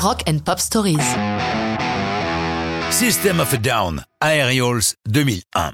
[0.00, 0.96] Rock and Pop Stories.
[2.90, 5.72] System of a Down, Aerials 2001.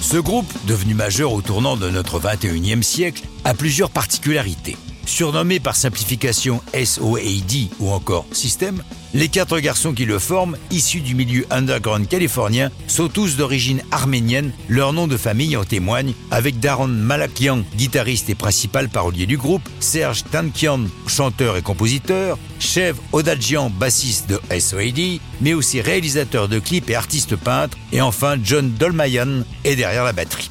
[0.00, 4.78] Ce groupe, devenu majeur au tournant de notre 21e siècle, a plusieurs particularités.
[5.08, 8.82] Surnommé par simplification SOAD ou encore System,
[9.14, 14.52] les quatre garçons qui le forment, issus du milieu underground californien, sont tous d'origine arménienne,
[14.68, 19.66] leur nom de famille en témoigne, avec Daron Malakian, guitariste et principal parolier du groupe,
[19.80, 26.90] Serge Tankian, chanteur et compositeur, Chev Odadjian, bassiste de SOAD, mais aussi réalisateur de clips
[26.90, 30.50] et artiste peintre, et enfin John Dolmayan est derrière la batterie.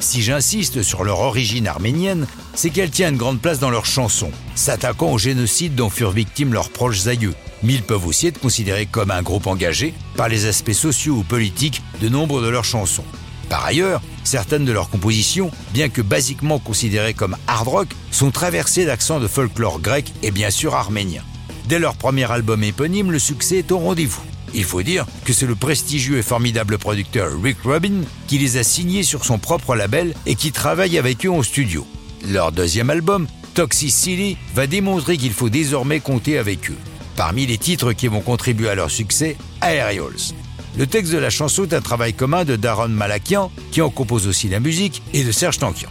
[0.00, 4.30] Si j'insiste sur leur origine arménienne, c'est qu'elle tient une grande place dans leurs chansons,
[4.54, 7.34] s'attaquant au génocide dont furent victimes leurs proches aïeux.
[7.62, 11.22] Mais ils peuvent aussi être considérés comme un groupe engagé par les aspects sociaux ou
[11.24, 13.04] politiques de nombre de leurs chansons.
[13.48, 18.84] Par ailleurs, certaines de leurs compositions, bien que basiquement considérées comme hard rock, sont traversées
[18.84, 21.22] d'accents de folklore grec et bien sûr arménien.
[21.66, 24.22] Dès leur premier album éponyme, le succès est au rendez-vous.
[24.54, 28.62] Il faut dire que c'est le prestigieux et formidable producteur Rick Rubin qui les a
[28.62, 31.86] signés sur son propre label et qui travaille avec eux en studio.
[32.26, 36.76] Leur deuxième album, Toxicity, va démontrer qu'il faut désormais compter avec eux.
[37.16, 40.32] Parmi les titres qui vont contribuer à leur succès, Aerials.
[40.76, 44.28] Le texte de la chanson est un travail commun de Daron Malakian, qui en compose
[44.28, 45.88] aussi la musique, et de Serge Tankian.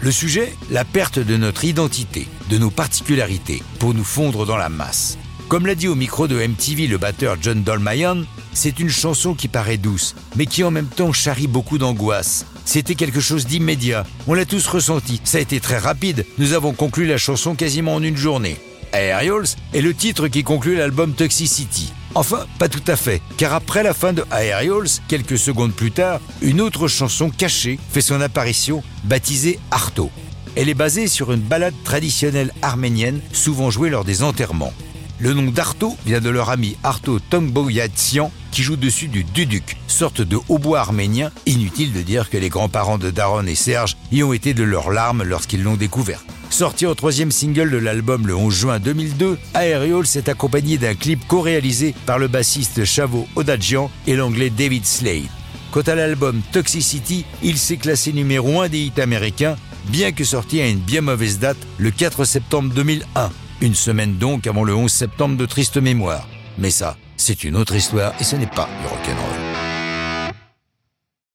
[0.00, 4.68] Le sujet, la perte de notre identité, de nos particularités, pour nous fondre dans la
[4.70, 5.18] masse.
[5.48, 8.22] Comme l'a dit au micro de MTV le batteur John Dolmayan,
[8.54, 12.46] c'est une chanson qui paraît douce, mais qui en même temps charrie beaucoup d'angoisse.
[12.64, 16.72] C'était quelque chose d'immédiat, on l'a tous ressenti, ça a été très rapide, nous avons
[16.72, 18.56] conclu la chanson quasiment en une journée.
[18.94, 21.92] Aerials est le titre qui conclut l'album Toxicity.
[22.14, 26.20] Enfin, pas tout à fait, car après la fin de Aerials, quelques secondes plus tard,
[26.40, 30.10] une autre chanson cachée fait son apparition, baptisée Arto.
[30.56, 34.72] Elle est basée sur une ballade traditionnelle arménienne, souvent jouée lors des enterrements.
[35.20, 40.20] Le nom d'Arto vient de leur ami Arto Tongboyatsian qui joue dessus du duduk, sorte
[40.20, 41.30] de hautbois arménien.
[41.46, 44.90] Inutile de dire que les grands-parents de Daron et Serge y ont été de leurs
[44.90, 46.24] larmes lorsqu'ils l'ont découvert.
[46.50, 51.26] Sorti au troisième single de l'album le 11 juin 2002, Aerial s'est accompagné d'un clip
[51.28, 55.22] co-réalisé par le bassiste Chavo Odadjian et l'anglais David Slade.
[55.70, 59.56] Quant à l'album Toxicity, il s'est classé numéro 1 des hits américains,
[59.86, 63.30] bien que sorti à une bien mauvaise date, le 4 septembre 2001.
[63.64, 66.28] Une semaine donc avant le 11 septembre de triste mémoire.
[66.58, 69.53] Mais ça, c'est une autre histoire et ce n'est pas du rock'n'roll.